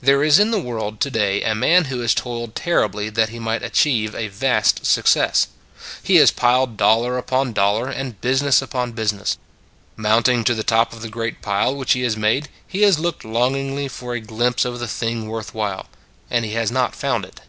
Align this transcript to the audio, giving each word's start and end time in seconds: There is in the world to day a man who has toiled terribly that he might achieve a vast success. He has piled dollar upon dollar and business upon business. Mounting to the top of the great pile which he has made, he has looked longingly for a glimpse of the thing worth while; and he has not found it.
There 0.00 0.22
is 0.22 0.38
in 0.38 0.52
the 0.52 0.60
world 0.60 1.00
to 1.00 1.10
day 1.10 1.42
a 1.42 1.52
man 1.52 1.86
who 1.86 1.98
has 1.98 2.14
toiled 2.14 2.54
terribly 2.54 3.08
that 3.10 3.30
he 3.30 3.40
might 3.40 3.64
achieve 3.64 4.14
a 4.14 4.28
vast 4.28 4.86
success. 4.86 5.48
He 6.00 6.14
has 6.22 6.30
piled 6.30 6.76
dollar 6.76 7.18
upon 7.18 7.52
dollar 7.54 7.88
and 7.88 8.20
business 8.20 8.62
upon 8.62 8.92
business. 8.92 9.36
Mounting 9.96 10.44
to 10.44 10.54
the 10.54 10.62
top 10.62 10.92
of 10.92 11.02
the 11.02 11.08
great 11.08 11.42
pile 11.42 11.74
which 11.74 11.94
he 11.94 12.02
has 12.02 12.16
made, 12.16 12.50
he 12.64 12.82
has 12.82 13.00
looked 13.00 13.24
longingly 13.24 13.88
for 13.88 14.14
a 14.14 14.20
glimpse 14.20 14.64
of 14.64 14.78
the 14.78 14.86
thing 14.86 15.26
worth 15.28 15.52
while; 15.54 15.86
and 16.30 16.44
he 16.44 16.52
has 16.52 16.70
not 16.70 16.94
found 16.94 17.24
it. 17.24 17.40